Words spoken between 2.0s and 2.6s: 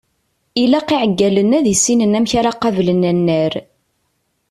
amek ara